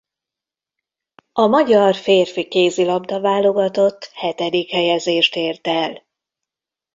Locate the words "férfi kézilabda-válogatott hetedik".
1.95-4.69